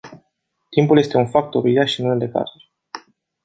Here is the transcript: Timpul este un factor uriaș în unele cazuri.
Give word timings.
Timpul 0.69 0.97
este 0.97 1.17
un 1.17 1.27
factor 1.27 1.63
uriaș 1.63 1.97
în 1.97 2.05
unele 2.05 2.27
cazuri. 2.31 2.71